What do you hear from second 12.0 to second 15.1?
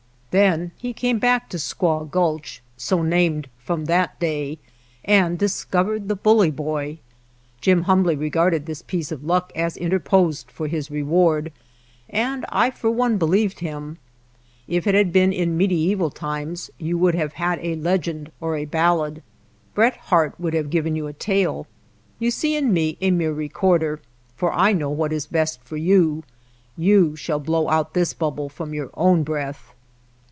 and I for one believed him. If it